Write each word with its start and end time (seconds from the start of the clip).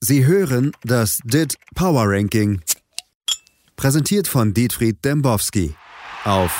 Sie 0.00 0.24
hören 0.24 0.70
das 0.84 1.18
DIT 1.24 1.56
Power 1.74 2.04
Ranking. 2.06 2.60
Präsentiert 3.74 4.28
von 4.28 4.54
Dietfried 4.54 5.04
Dembowski 5.04 5.74
auf 6.24 6.52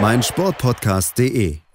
meinsportpodcast.de. 0.00 1.65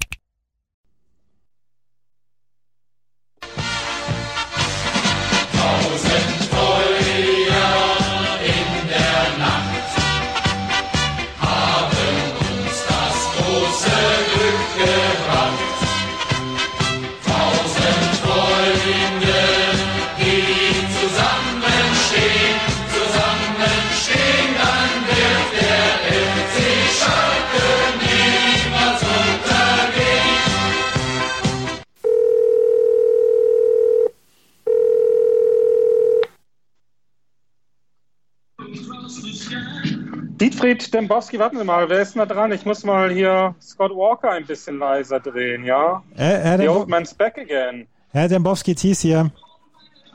Dietfried 40.61 40.93
Dembowski, 40.93 41.39
warten 41.39 41.57
Sie 41.57 41.63
mal, 41.63 41.89
wer 41.89 42.01
ist 42.01 42.13
denn 42.15 42.19
da 42.27 42.31
dran? 42.33 42.51
Ich 42.51 42.65
muss 42.65 42.83
mal 42.83 43.11
hier 43.11 43.55
Scott 43.59 43.91
Walker 43.91 44.31
ein 44.31 44.45
bisschen 44.45 44.77
leiser 44.79 45.19
drehen, 45.19 45.63
ja? 45.63 46.03
Äh, 46.15 46.17
Herr, 46.23 46.57
The 46.57 46.63
Dembo 46.65 46.79
old 46.79 46.87
man's 46.89 47.13
back 47.13 47.37
again. 47.37 47.87
Herr 48.11 48.27
Dembowski, 48.27 48.75
Thies 48.75 49.01
hier. 49.01 49.31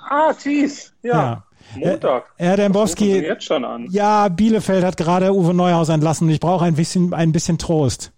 Ah, 0.09 0.33
Thies, 0.33 0.95
ja. 1.03 1.45
Montag. 1.75 2.33
Herr 2.37 2.53
Sie 2.57 2.63
Dembowski, 2.63 3.19
jetzt 3.19 3.45
schon 3.45 3.65
an. 3.65 3.89
ja, 3.91 4.29
Bielefeld 4.29 4.85
hat 4.85 4.97
gerade 4.97 5.33
Uwe 5.35 5.53
Neuhaus 5.53 5.89
entlassen 5.89 6.29
und 6.29 6.33
ich 6.33 6.41
brauche 6.41 6.65
ein 6.65 6.77
bisschen, 6.77 7.13
ein 7.13 7.33
bisschen 7.33 7.59
Trost. 7.59 8.13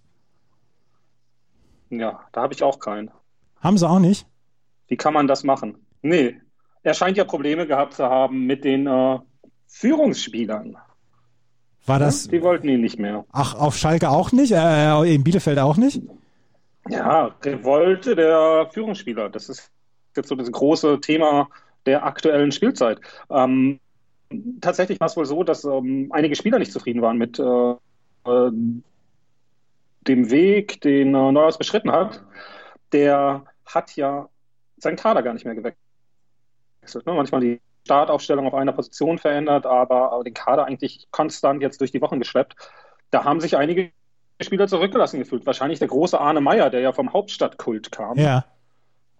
Ja, 1.90 2.20
da 2.32 2.42
habe 2.42 2.52
ich 2.52 2.62
auch 2.62 2.78
keinen. 2.78 3.10
Haben 3.60 3.78
Sie 3.78 3.88
auch 3.88 4.00
nicht? 4.00 4.26
Wie 4.88 4.96
kann 4.96 5.14
man 5.14 5.26
das 5.26 5.44
machen? 5.44 5.86
Nee, 6.02 6.38
er 6.82 6.92
scheint 6.94 7.16
ja 7.16 7.24
Probleme 7.24 7.66
gehabt 7.66 7.94
zu 7.94 8.04
haben 8.04 8.44
mit 8.46 8.64
den 8.64 8.86
äh, 8.86 9.18
Führungsspielern. 9.66 10.76
War 11.86 11.98
das, 11.98 12.28
Die 12.28 12.42
wollten 12.42 12.68
ihn 12.68 12.80
nicht 12.80 12.98
mehr. 12.98 13.24
ach, 13.32 13.54
auf 13.54 13.76
Schalke 13.76 14.10
auch 14.10 14.32
nicht? 14.32 14.52
Äh, 14.52 15.14
in 15.14 15.24
Bielefeld 15.24 15.58
auch 15.58 15.76
nicht? 15.76 16.02
Ja, 16.88 17.34
Revolte 17.42 18.14
der 18.16 18.68
Führungsspieler. 18.72 19.28
Das 19.30 19.48
ist 19.48 19.70
jetzt 20.16 20.28
so 20.28 20.34
das 20.34 20.50
große 20.50 21.00
Thema 21.00 21.48
der 21.86 22.04
aktuellen 22.04 22.52
Spielzeit. 22.52 22.98
Ähm, 23.30 23.80
tatsächlich 24.60 25.00
war 25.00 25.06
es 25.06 25.16
wohl 25.16 25.24
so, 25.26 25.42
dass 25.44 25.64
ähm, 25.64 26.08
einige 26.12 26.34
Spieler 26.34 26.58
nicht 26.58 26.72
zufrieden 26.72 27.00
waren 27.02 27.16
mit 27.18 27.38
äh, 27.38 27.70
äh, 28.30 28.50
dem 30.06 30.30
Weg, 30.30 30.80
den 30.82 31.08
äh, 31.14 31.32
Neuhaus 31.32 31.58
beschritten 31.58 31.90
hat. 31.92 32.22
Der 32.92 33.44
hat 33.66 33.96
ja 33.96 34.28
seinen 34.78 34.96
Kader 34.96 35.22
gar 35.22 35.34
nicht 35.34 35.44
mehr 35.44 35.54
gewechselt. 35.54 35.76
Ne? 37.06 37.12
Manchmal 37.14 37.40
die 37.42 37.60
Startaufstellung 37.88 38.46
auf 38.46 38.52
einer 38.52 38.72
Position 38.72 39.16
verändert, 39.16 39.64
aber, 39.64 40.12
aber 40.12 40.22
den 40.22 40.34
Kader 40.34 40.66
eigentlich 40.66 41.08
konstant 41.10 41.62
jetzt 41.62 41.80
durch 41.80 41.90
die 41.90 42.02
Wochen 42.02 42.18
geschleppt. 42.18 42.54
Da 43.10 43.24
haben 43.24 43.40
sich 43.40 43.56
einige 43.56 43.92
Spieler 44.42 44.68
zurückgelassen 44.68 45.18
gefühlt. 45.18 45.46
Wahrscheinlich 45.46 45.78
der 45.78 45.88
große 45.88 46.20
Arne 46.20 46.42
Meyer, 46.42 46.68
der 46.68 46.80
ja 46.80 46.92
vom 46.92 47.14
Hauptstadtkult 47.14 47.90
kam. 47.90 48.18
Ja. 48.18 48.44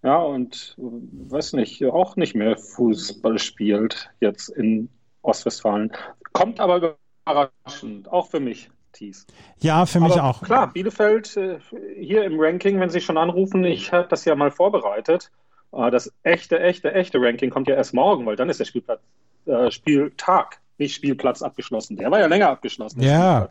Ja, 0.03 0.19
und 0.19 0.77
äh, 0.79 0.83
weiß 0.83 1.55
nicht, 1.55 1.83
auch 1.87 2.17
nicht 2.17 2.35
mehr 2.35 2.59
Fußball 2.59 3.39
spielt 3.39 4.11
jetzt 4.21 4.51
in 4.51 4.91
Ostwestfalen. 5.23 5.93
Kommt 6.35 6.61
aber 6.61 6.99
überraschend, 7.27 8.13
auch 8.13 8.29
für 8.29 8.39
mich, 8.39 8.71
Thies. 8.93 9.27
Ja, 9.61 9.87
für 9.87 10.01
mich 10.01 10.13
aber 10.13 10.25
auch. 10.25 10.43
Klar, 10.43 10.73
Bielefeld 10.73 11.37
äh, 11.39 11.59
hier 11.99 12.25
im 12.25 12.39
Ranking, 12.39 12.79
wenn 12.79 12.91
Sie 12.91 13.01
schon 13.01 13.17
anrufen, 13.17 13.65
ich 13.65 13.93
habe 13.93 14.09
das 14.09 14.27
ja 14.27 14.35
mal 14.37 14.51
vorbereitet. 14.51 15.33
Äh, 15.73 15.91
Das 15.91 16.13
echte, 16.23 16.61
echte, 16.61 16.93
echte 16.93 17.19
Ranking 17.21 17.51
kommt 17.51 17.69
ja 17.69 17.75
erst 17.75 17.95
morgen, 17.95 18.27
weil 18.27 18.37
dann 18.37 18.49
ist 18.49 18.61
der 18.61 18.65
Spielplatz, 18.65 19.01
äh, 19.47 19.71
Spieltag, 19.71 20.59
nicht 20.79 20.95
Spielplatz 20.95 21.43
abgeschlossen. 21.43 21.97
Der 21.97 22.11
war 22.11 22.21
ja 22.21 22.27
länger 22.27 22.51
abgeschlossen. 22.51 23.01
Ja. 23.03 23.49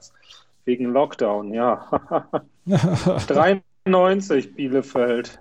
Wegen 0.66 0.86
Lockdown, 0.86 1.54
ja. 1.54 1.86
93 3.28 4.54
Bielefeld. 4.56 5.40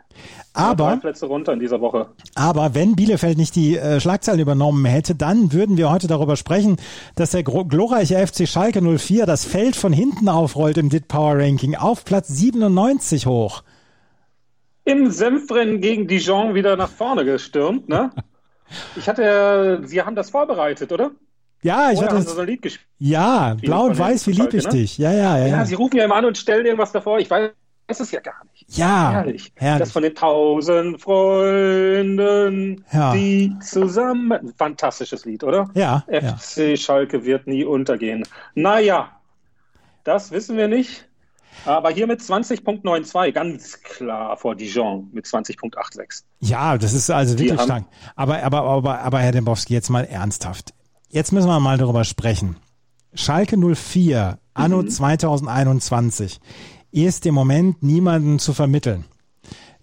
Drei 0.55 0.63
Aber, 0.63 0.97
Plätze 0.97 1.27
runter 1.27 1.53
in 1.53 1.61
dieser 1.61 1.81
Woche. 1.81 2.09
aber 2.35 2.75
wenn 2.75 2.97
Bielefeld 2.97 3.37
nicht 3.37 3.55
die 3.55 3.77
äh, 3.77 4.01
Schlagzeilen 4.01 4.41
übernommen 4.41 4.85
hätte, 4.87 5.15
dann 5.15 5.53
würden 5.53 5.77
wir 5.77 5.91
heute 5.91 6.07
darüber 6.07 6.37
sprechen, 6.37 6.77
dass 7.17 7.33
der 7.33 7.43
glorreiche 7.43 8.25
FC 8.27 8.49
Schalke 8.49 8.81
04 8.81 9.27
das 9.27 9.45
Feld 9.45 9.77
von 9.77 9.93
hinten 9.93 10.29
aufrollt 10.29 10.79
im 10.79 10.89
DIT 10.89 11.09
Power 11.09 11.37
Ranking 11.39 11.75
auf 11.75 12.05
Platz 12.05 12.29
97 12.29 13.27
hoch. 13.27 13.63
Im 14.87 15.11
Senfrennen 15.11 15.81
gegen 15.83 16.07
Dijon 16.09 16.55
wieder 16.55 16.77
nach 16.77 16.89
vorne 16.91 17.25
gestürmt, 17.27 17.89
ne? 17.89 18.11
Ich 18.97 19.09
hatte, 19.09 19.83
Sie 19.85 20.03
haben 20.03 20.17
das 20.17 20.31
vorbereitet, 20.31 20.91
oder? 20.91 21.13
Ja, 21.63 21.91
ich 21.93 21.99
Vorher 22.01 22.19
hatte 22.19 22.41
ein 22.41 22.47
Lied 22.49 22.63
gespielt. 22.63 22.89
ja, 22.99 23.55
blau 23.55 23.85
und 23.87 23.97
weiß, 23.99 24.27
wie 24.27 24.33
lieb 24.33 24.53
ich 24.55 24.65
ne? 24.65 24.71
dich. 24.71 24.99
Ja, 24.99 25.13
ja, 25.13 25.39
ja. 25.39 25.47
Ja, 25.47 25.57
Ja, 25.59 25.65
Sie 25.65 25.75
rufen 25.77 25.97
ja 25.99 26.05
immer 26.05 26.17
an 26.17 26.25
und 26.25 26.37
stellen 26.37 26.67
irgendwas 26.67 26.91
davor. 26.91 27.21
Ich 27.21 27.31
weiß 27.31 27.53
es 27.87 28.11
ja 28.11 28.19
gar 28.19 28.43
nicht. 28.53 28.77
ja 28.77 29.13
Herrlich. 29.13 29.53
herrlich. 29.55 29.79
Das 29.79 29.93
von 29.93 30.03
den 30.03 30.17
tausend 30.17 31.01
Freunden, 31.01 32.85
Ja. 32.93 33.13
die 33.13 33.53
zusammen. 33.61 34.53
Fantastisches 34.59 35.25
Lied, 35.25 35.45
oder? 35.45 35.71
Ja, 35.75 36.05
ja. 36.11 36.37
FC 36.37 36.77
Schalke 36.77 37.25
wird 37.25 37.47
nie 37.47 37.65
untergehen. 37.65 38.25
Naja, 38.57 39.11
das 40.03 40.33
wissen 40.33 40.57
wir 40.57 40.67
nicht. 40.69 41.07
Aber 41.65 41.91
hier 41.91 42.07
mit 42.07 42.21
20.92, 42.21 43.33
ganz 43.33 43.81
klar 43.83 44.37
vor 44.37 44.55
Dijon 44.55 45.09
mit 45.13 45.27
20.86. 45.27 46.23
Ja, 46.41 46.79
das 46.79 46.93
ist 46.93 47.11
also 47.11 47.39
wirklich 47.39 47.61
stark. 47.61 47.85
Aber, 48.15 48.43
aber, 48.43 48.63
aber, 48.63 49.01
aber 49.01 49.19
Herr 49.21 49.33
Dembowski, 49.33 49.75
jetzt 49.75 49.91
mal 49.91 50.05
ernsthaft. 50.05 50.75
Jetzt 51.09 51.33
müssen 51.33 51.49
wir 51.49 51.59
mal 51.61 51.79
darüber 51.79 52.05
sprechen. 52.05 52.57
Schalke 53.15 53.57
04, 53.57 54.39
anno 54.55 54.83
Mhm. 54.83 54.89
2021, 54.91 56.41
ist 56.93 57.27
im 57.27 57.35
Moment 57.35 57.83
niemanden 57.83 58.39
zu 58.39 58.53
vermitteln. 58.53 59.05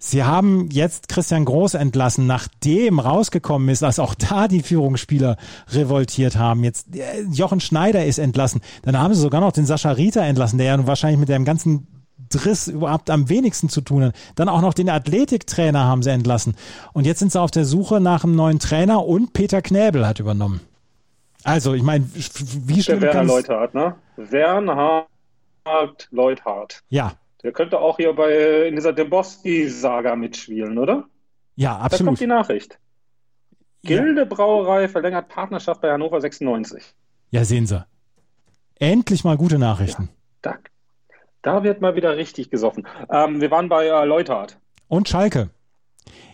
Sie 0.05 0.25
haben 0.25 0.67
jetzt 0.69 1.07
Christian 1.07 1.45
Groß 1.45 1.75
entlassen, 1.75 2.27
nachdem 2.27 2.99
rausgekommen 2.99 3.69
ist, 3.69 3.83
dass 3.83 3.99
auch 3.99 4.15
da 4.15 4.49
die 4.49 4.61
Führungsspieler 4.61 5.37
revoltiert 5.69 6.35
haben. 6.35 6.65
Jetzt 6.65 6.93
äh, 6.93 7.21
Jochen 7.31 7.61
Schneider 7.61 8.05
ist 8.05 8.17
entlassen. 8.17 8.59
Dann 8.81 8.99
haben 8.99 9.13
sie 9.13 9.21
sogar 9.21 9.39
noch 9.39 9.53
den 9.53 9.65
Sascha 9.65 9.91
Rita 9.91 10.19
entlassen, 10.25 10.57
der 10.57 10.67
ja 10.67 10.77
nun 10.77 10.87
wahrscheinlich 10.87 11.21
mit 11.21 11.29
dem 11.29 11.45
ganzen 11.45 11.87
Driss 12.29 12.67
überhaupt 12.67 13.09
am 13.09 13.29
wenigsten 13.29 13.69
zu 13.69 13.79
tun 13.79 14.03
hat. 14.03 14.15
Dann 14.35 14.49
auch 14.49 14.59
noch 14.59 14.73
den 14.73 14.89
Athletiktrainer 14.89 15.85
haben 15.85 16.03
sie 16.03 16.11
entlassen. 16.11 16.57
Und 16.91 17.05
jetzt 17.05 17.19
sind 17.19 17.31
sie 17.31 17.39
auf 17.39 17.51
der 17.51 17.63
Suche 17.63 18.01
nach 18.01 18.25
einem 18.25 18.35
neuen 18.35 18.59
Trainer 18.59 19.05
und 19.05 19.31
Peter 19.31 19.61
Knäbel 19.61 20.05
hat 20.05 20.19
übernommen. 20.19 20.59
Also, 21.45 21.75
ich 21.75 21.83
meine, 21.83 22.09
wie 22.13 22.73
Der 22.75 22.81
schlimm 22.81 23.01
Werner 23.01 23.13
kann 23.13 23.25
es... 23.27 23.31
Leuthard, 23.31 23.73
ne? 23.73 23.95
Werner 24.17 25.05
Leuthard. 26.11 26.83
Ja, 26.89 27.13
Der 27.43 27.51
könnte 27.51 27.79
auch 27.79 27.97
hier 27.97 28.13
bei 28.13 28.67
in 28.67 28.75
dieser 28.75 28.93
Dembowski-Saga 28.93 30.15
mitspielen, 30.15 30.77
oder? 30.77 31.05
ja, 31.55 31.73
Da 31.73 31.79
kommt 31.81 31.93
absolut. 31.93 32.19
die 32.19 32.27
Nachricht. 32.27 32.79
Gilde 33.83 34.25
Brauerei 34.25 34.87
verlängert 34.87 35.27
Partnerschaft 35.27 35.81
bei 35.81 35.91
Hannover 35.91 36.21
96. 36.21 36.83
Ja, 37.31 37.43
sehen 37.43 37.67
Sie. 37.67 37.85
Endlich 38.79 39.23
mal 39.25 39.35
gute 39.37 39.59
Nachrichten. 39.59 40.09
Da, 40.41 40.55
da 41.41 41.63
wird 41.63 41.81
mal 41.81 41.95
wieder 41.95 42.15
richtig 42.15 42.49
gesoffen. 42.49 42.87
Ähm, 43.09 43.41
wir 43.41 43.51
waren 43.51 43.67
bei 43.69 43.87
äh, 43.87 44.05
Leuthard. 44.05 44.57
Und 44.87 45.09
Schalke. 45.09 45.49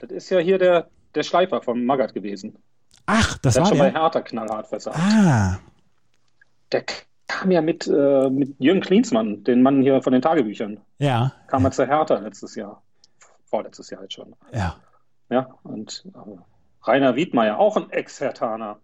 Das 0.02 0.12
ist 0.12 0.30
ja 0.30 0.40
hier 0.40 0.58
der, 0.59 0.90
der 1.16 1.24
Schleifer 1.24 1.62
vom 1.62 1.86
Magath 1.86 2.13
gewesen. 2.13 2.56
Ach, 3.07 3.38
das 3.39 3.56
Der 3.56 3.63
hat 3.63 3.72
war 3.72 3.78
schon 3.78 3.86
bei 3.86 3.92
der. 3.92 4.01
Hertha 4.01 4.22
knallhart 4.22 4.68
versagt. 4.68 4.98
Ah, 4.98 5.60
Der 6.72 6.84
kam 7.30 7.52
ja 7.52 7.62
mit, 7.62 7.88
äh, 7.88 8.30
mit 8.30 8.56
Jürgen 8.60 8.81
Klinsmann, 8.81 9.44
den 9.46 9.62
Mann 9.62 9.81
hier 9.81 10.02
von 10.02 10.12
den 10.12 10.22
Tagebüchern. 10.22 10.81
ja, 10.98 11.31
Kam 11.48 11.64
er 11.64 11.72
zu 11.72 11.88
Hertha 11.88 12.16
letztes 12.18 12.56
Jahr. 12.56 12.81
Vorletztes 13.46 13.90
Jahr 13.90 14.02
jetzt 14.02 14.14
schon. 14.16 14.36
ja. 14.52 14.76
Ja, 15.31 15.48
und 15.64 16.06
äh, 16.16 16.88
Rainer 16.90 17.16
Wiedmeier, 17.16 17.60
auch 17.60 17.78
ein 17.78 17.92
Ex-Hertaner. 17.92 18.80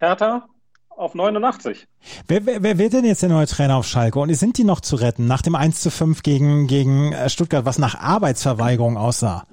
Hertha 0.00 0.46
auf 0.88 1.14
89. 1.14 1.86
Wer, 2.26 2.44
wer, 2.44 2.62
wer 2.62 2.78
wird 2.78 2.92
denn 2.92 3.04
jetzt 3.04 3.22
der 3.22 3.28
neue 3.28 3.46
Trainer 3.46 3.76
auf 3.76 3.86
Schalke? 3.86 4.18
Und 4.18 4.34
sind 4.34 4.58
die 4.58 4.64
noch 4.64 4.80
zu 4.80 4.96
retten 4.96 5.28
nach 5.28 5.42
dem 5.42 5.54
1 5.54 5.80
zu 5.80 5.90
5 5.92 6.22
gegen, 6.24 6.66
gegen 6.66 7.12
äh, 7.12 7.28
Stuttgart, 7.28 7.64
was 7.66 7.78
nach 7.78 7.94
Arbeitsverweigerung 8.00 8.96
aussah? 8.96 9.44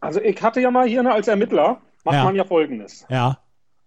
Also 0.00 0.20
ich 0.20 0.42
hatte 0.42 0.60
ja 0.60 0.70
mal 0.72 0.88
hier 0.88 1.04
als 1.08 1.28
Ermittler, 1.28 1.80
macht 2.04 2.16
Ja. 2.16 2.24
man 2.24 2.34
ja 2.34 2.44
Folgendes. 2.44 3.06
Ja, 3.08 3.38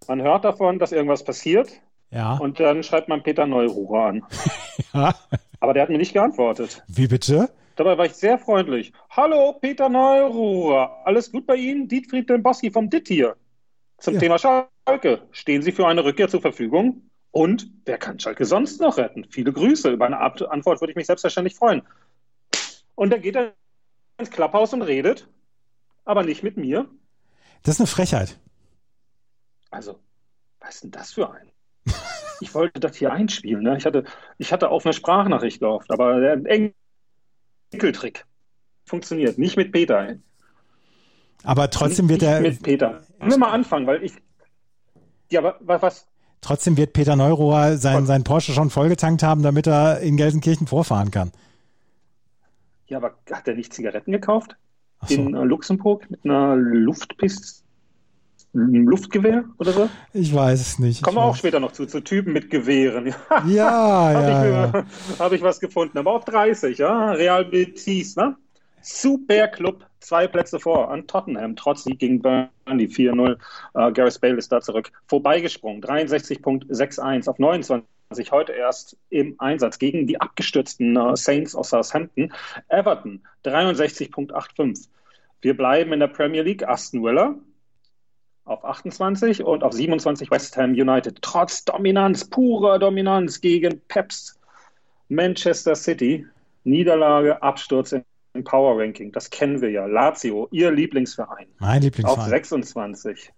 Man 0.07 0.21
hört 0.21 0.45
davon, 0.45 0.79
dass 0.79 0.91
irgendwas 0.93 1.23
passiert 1.25 1.69
ja. 2.13 2.37
und 2.37 2.59
dann 2.59 2.83
schreibt 2.83 3.09
man 3.09 3.23
Peter 3.23 3.45
Neururer 3.45 4.05
an. 4.05 4.25
ja. 4.93 5.15
Aber 5.59 5.73
der 5.73 5.83
hat 5.83 5.89
mir 5.89 5.97
nicht 5.97 6.13
geantwortet. 6.13 6.83
Wie 6.87 7.07
bitte? 7.07 7.49
Dabei 7.75 7.97
war 7.97 8.05
ich 8.05 8.13
sehr 8.13 8.37
freundlich. 8.37 8.93
Hallo, 9.09 9.53
Peter 9.53 9.89
Neururer. 9.89 11.01
Alles 11.05 11.31
gut 11.31 11.47
bei 11.47 11.55
Ihnen? 11.55 11.87
Dietfried 11.87 12.29
Dembowski 12.29 12.69
vom 12.69 12.89
DIT 12.89 13.07
hier. 13.07 13.35
zum 13.97 14.15
ja. 14.15 14.19
Thema 14.19 14.37
Schalke. 14.37 15.27
Stehen 15.31 15.61
Sie 15.63 15.71
für 15.71 15.87
eine 15.87 16.03
Rückkehr 16.03 16.29
zur 16.29 16.41
Verfügung? 16.41 17.09
Und 17.31 17.71
wer 17.85 17.97
kann 17.97 18.19
Schalke 18.19 18.45
sonst 18.45 18.79
noch 18.79 18.97
retten? 18.97 19.25
Viele 19.29 19.51
Grüße. 19.51 19.89
Über 19.89 20.05
eine 20.05 20.19
Antwort 20.19 20.81
würde 20.81 20.91
ich 20.91 20.95
mich 20.95 21.07
selbstverständlich 21.07 21.55
freuen. 21.55 21.81
Und 22.93 23.11
dann 23.11 23.21
geht 23.21 23.35
er 23.35 23.53
ins 24.19 24.29
Klapphaus 24.29 24.71
und 24.73 24.83
redet, 24.83 25.27
aber 26.05 26.23
nicht 26.23 26.43
mit 26.43 26.57
mir. 26.57 26.87
Das 27.63 27.75
ist 27.75 27.81
eine 27.81 27.87
Frechheit. 27.87 28.39
Also, 29.71 29.99
was 30.59 30.75
ist 30.75 30.83
denn 30.83 30.91
das 30.91 31.13
für 31.13 31.31
ein? 31.31 31.52
Ich 32.39 32.53
wollte 32.53 32.79
das 32.79 32.95
hier 32.97 33.11
einspielen. 33.11 33.63
Ne? 33.63 33.77
Ich, 33.77 33.85
hatte, 33.85 34.03
ich 34.37 34.51
hatte 34.51 34.69
auf 34.69 34.85
eine 34.85 34.93
Sprachnachricht 34.93 35.59
gehofft, 35.59 35.91
aber 35.91 36.19
der 36.19 36.73
Enkeltrick 37.71 38.25
funktioniert. 38.85 39.37
Nicht 39.37 39.57
mit 39.57 39.71
Peter. 39.71 40.15
Aber 41.43 41.69
trotzdem 41.69 42.09
wird 42.09 42.23
er. 42.23 42.41
Mit 42.41 42.61
Peter. 42.63 43.01
Können 43.19 43.31
wir 43.31 43.37
mal 43.37 43.51
anfangen, 43.51 43.87
weil 43.87 44.03
ich. 44.03 44.13
Ja, 45.29 45.39
aber 45.39 45.81
was? 45.81 46.07
Trotzdem 46.41 46.75
wird 46.75 46.91
Peter 46.91 47.15
Neurohr 47.15 47.77
sein, 47.77 48.05
sein 48.05 48.25
Porsche 48.25 48.51
schon 48.51 48.69
vollgetankt 48.69 49.23
haben, 49.23 49.43
damit 49.43 49.65
er 49.65 50.01
in 50.01 50.17
Gelsenkirchen 50.17 50.67
vorfahren 50.67 51.09
kann. 51.09 51.31
Ja, 52.87 52.97
aber 52.97 53.15
hat 53.31 53.47
er 53.47 53.55
nicht 53.55 53.73
Zigaretten 53.73 54.11
gekauft? 54.11 54.57
So. 55.07 55.15
In 55.15 55.33
äh, 55.33 55.43
Luxemburg 55.43 56.09
mit 56.11 56.25
einer 56.25 56.55
Luftpiste? 56.55 57.62
Ein 58.55 58.85
Luftgewehr 58.85 59.45
oder 59.57 59.71
so? 59.71 59.89
Ich 60.13 60.33
weiß 60.33 60.61
es 60.61 60.77
nicht. 60.77 61.01
Kommen 61.01 61.17
wir 61.17 61.23
auch 61.23 61.35
später 61.35 61.59
noch 61.59 61.71
zu, 61.71 61.87
zu 61.87 62.01
Typen 62.01 62.33
mit 62.33 62.51
Gewehren. 62.51 63.07
ja, 63.47 63.47
ja. 63.47 64.13
Habe 64.13 64.27
ich, 64.27 64.53
ja. 64.53 64.85
hab 65.19 65.31
ich 65.31 65.41
was 65.41 65.59
gefunden. 65.59 65.97
Aber 65.97 66.11
auch 66.11 66.23
30, 66.23 66.77
ja. 66.77 67.11
Real 67.13 67.45
Betis, 67.45 68.15
ne? 68.15 68.35
Super 68.81 69.47
Club, 69.47 69.85
zwei 70.01 70.27
Plätze 70.27 70.59
vor 70.59 70.91
an 70.91 71.07
Tottenham, 71.07 71.55
trotz 71.55 71.85
Sieg 71.85 71.97
gegen 71.97 72.21
Burnley 72.21 72.85
4-0. 72.85 73.37
Uh, 73.73 73.91
Gareth 73.93 74.21
Bale 74.21 74.35
ist 74.35 74.51
da 74.51 74.61
zurück. 74.61 74.91
Vorbeigesprungen, 75.07 75.81
63.61 75.81 77.29
auf 77.29 77.39
29 77.39 78.31
heute 78.31 78.51
erst 78.51 78.97
im 79.09 79.35
Einsatz 79.39 79.79
gegen 79.79 80.05
die 80.05 80.21
abgestürzten 80.21 80.95
uh, 80.97 81.15
Saints 81.15 81.55
aus 81.55 81.69
Southampton. 81.69 82.33
Everton 82.67 83.23
63.85. 83.45 84.89
Wir 85.41 85.57
bleiben 85.57 85.93
in 85.93 86.01
der 86.01 86.07
Premier 86.07 86.43
League. 86.43 86.67
Aston 86.67 87.03
Villa 87.03 87.35
auf 88.45 88.65
28 88.65 89.43
und 89.43 89.63
auf 89.63 89.73
27 89.73 90.29
West 90.31 90.57
Ham 90.57 90.71
United. 90.71 91.21
Trotz 91.21 91.65
Dominanz, 91.65 92.25
purer 92.25 92.79
Dominanz 92.79 93.41
gegen 93.41 93.81
Peps. 93.87 94.39
Manchester 95.09 95.75
City, 95.75 96.25
Niederlage, 96.63 97.41
Absturz 97.41 97.91
im 97.91 98.43
Power 98.43 98.79
Ranking. 98.81 99.11
Das 99.11 99.29
kennen 99.29 99.61
wir 99.61 99.69
ja. 99.69 99.85
Lazio, 99.85 100.47
Ihr 100.51 100.71
Lieblingsverein. 100.71 101.47
Mein 101.59 101.81
Lieblingsverein. 101.81 102.19
Auf 102.19 102.27
26. 102.27 103.31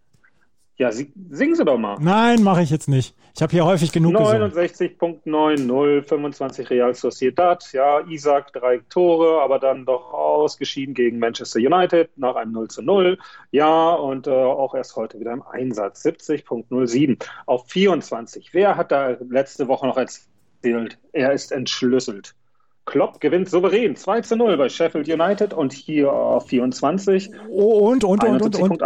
Ja, 0.78 0.92
singen 0.92 1.56
Sie 1.56 1.64
doch 1.64 1.78
mal. 1.78 1.98
Nein, 2.02 2.44
mache 2.44 2.62
ich 2.62 2.70
jetzt 2.70 2.90
nicht. 2.90 3.16
Ich 3.34 3.42
habe 3.42 3.52
hier 3.52 3.66
häufig 3.66 3.92
genug 3.94 4.14
69.90, 4.16 6.04
25 6.04 6.70
Real 6.70 6.94
Sociedad. 6.94 7.66
Ja, 7.72 8.02
Isaac 8.08 8.52
drei 8.52 8.80
Tore, 8.90 9.42
aber 9.42 9.60
dann 9.60 9.86
doch 9.86 10.14
ausgeschieden 10.14 10.94
gegen 10.94 11.20
Manchester 11.20 11.60
United 11.60 12.18
nach 12.18 12.36
einem 12.36 12.52
0 12.52 12.70
zu 12.70 12.82
0. 12.82 13.18
Ja, 13.52 13.94
und 13.94 14.28
äh, 14.28 14.32
auch 14.32 14.76
erst 14.76 14.96
heute 14.98 15.20
wieder 15.20 15.32
im 15.32 15.44
Einsatz. 15.44 16.06
70.07 16.06 17.26
auf 17.46 17.68
24. 17.68 18.54
Wer 18.54 18.76
hat 18.76 18.92
da 18.92 19.18
letzte 19.30 19.68
Woche 19.70 19.88
noch 19.88 19.98
erzählt? 19.98 20.98
Er 21.14 21.32
ist 21.32 21.52
entschlüsselt. 21.52 22.36
Klopp 22.86 23.20
gewinnt 23.20 23.50
souverän 23.50 23.96
2 23.96 24.22
zu 24.22 24.36
0 24.36 24.58
bei 24.58 24.70
Sheffield 24.70 25.08
United 25.08 25.54
und 25.54 25.74
hier 25.74 26.12
auf 26.14 26.48
24. 26.48 27.32
Oh, 27.50 27.90
und, 27.90 28.04
und, 28.04 28.24
und, 28.24 28.42
und, 28.42 28.56
und, 28.56 28.84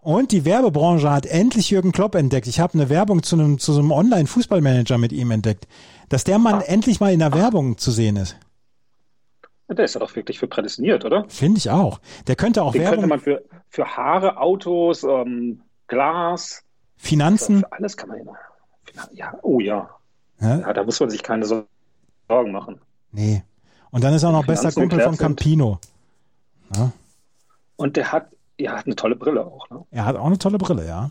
und, 0.00 0.32
die 0.32 0.44
Werbebranche 0.44 1.10
hat 1.10 1.26
endlich 1.26 1.70
Jürgen 1.70 1.90
Klopp 1.90 2.14
entdeckt. 2.14 2.46
Ich 2.46 2.60
habe 2.60 2.74
eine 2.74 2.88
Werbung 2.88 3.24
zu 3.24 3.36
einem, 3.36 3.58
zu 3.58 3.72
einem 3.72 3.90
Online-Fußballmanager 3.90 4.96
mit 4.96 5.12
ihm 5.12 5.32
entdeckt. 5.32 5.66
Dass 6.08 6.22
der 6.22 6.38
Mann 6.38 6.56
ah. 6.56 6.64
endlich 6.66 7.00
mal 7.00 7.12
in 7.12 7.18
der 7.18 7.34
Werbung 7.34 7.78
zu 7.78 7.90
sehen 7.90 8.16
ist. 8.16 8.36
Der 9.68 9.86
ist 9.86 9.94
ja 9.94 10.00
doch 10.00 10.14
wirklich 10.14 10.38
für 10.38 10.46
prädestiniert, 10.46 11.04
oder? 11.04 11.24
Finde 11.28 11.58
ich 11.58 11.70
auch. 11.70 12.00
Der 12.26 12.36
könnte 12.36 12.62
auch 12.62 12.72
Den 12.72 12.82
Werbung. 12.82 13.00
könnte 13.00 13.08
man 13.08 13.20
für, 13.20 13.42
für 13.68 13.96
Haare, 13.96 14.36
Autos, 14.36 15.02
ähm, 15.02 15.62
Glas. 15.88 16.62
Finanzen. 16.96 17.60
Für, 17.60 17.66
für 17.66 17.72
alles 17.72 17.96
kann 17.96 18.08
man 18.10 18.18
ja. 19.12 19.34
Oh 19.42 19.58
ja. 19.60 19.88
ja. 20.40 20.58
ja. 20.58 20.72
Da 20.72 20.84
muss 20.84 21.00
man 21.00 21.10
sich 21.10 21.22
keine 21.22 21.44
Sorgen 21.46 22.52
machen. 22.52 22.80
Nee. 23.12 23.42
Und 23.90 24.02
dann 24.04 24.14
ist 24.14 24.22
er 24.22 24.30
auch 24.30 24.32
noch 24.32 24.46
bester 24.46 24.72
Kumpel 24.72 25.00
von 25.00 25.16
Campino. 25.16 25.78
Ja. 26.74 26.92
Und 27.76 27.96
der 27.96 28.10
hat, 28.10 28.28
ja, 28.58 28.72
hat 28.76 28.86
eine 28.86 28.96
tolle 28.96 29.16
Brille 29.16 29.44
auch. 29.44 29.68
Ne? 29.70 29.84
Er 29.90 30.06
hat 30.06 30.16
auch 30.16 30.26
eine 30.26 30.38
tolle 30.38 30.58
Brille, 30.58 30.86
ja. 30.86 31.10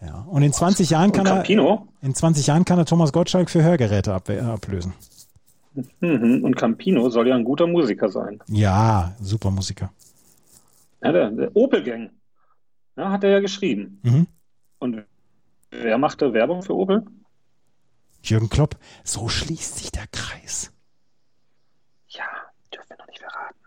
Ja. 0.00 0.26
Und 0.28 0.42
in 0.42 0.52
20 0.52 0.90
Jahren 0.90 1.12
kann 1.12 1.24
Campino? 1.24 1.88
er 2.00 2.06
in 2.06 2.14
20 2.14 2.46
Jahren 2.46 2.64
kann 2.64 2.78
er 2.78 2.86
Thomas 2.86 3.12
Gottschalk 3.12 3.50
für 3.50 3.62
Hörgeräte 3.62 4.14
ab, 4.14 4.28
ablösen. 4.30 4.94
Mhm. 6.00 6.42
Und 6.42 6.56
Campino 6.56 7.08
soll 7.10 7.28
ja 7.28 7.36
ein 7.36 7.44
guter 7.44 7.66
Musiker 7.66 8.08
sein. 8.08 8.40
Ja, 8.48 9.14
super 9.20 9.50
Musiker. 9.50 9.92
Ja, 11.02 11.12
der, 11.12 11.30
der 11.30 11.56
Opel 11.56 11.82
Gang. 11.82 12.10
Ja, 12.96 13.10
hat 13.12 13.24
er 13.24 13.30
ja 13.30 13.40
geschrieben. 13.40 14.00
Mhm. 14.02 14.26
Und 14.78 15.04
wer 15.70 15.98
machte 15.98 16.32
Werbung 16.32 16.62
für 16.62 16.74
Opel? 16.74 17.04
Jürgen 18.22 18.48
Klopp. 18.48 18.76
So 19.04 19.28
schließt 19.28 19.78
sich 19.78 19.92
der 19.92 20.06
Kreis. 20.08 20.72
Ja, 22.08 22.24
dürfen 22.74 22.90
wir 22.90 22.98
noch 22.98 23.06
nicht 23.06 23.20
verraten. 23.20 23.58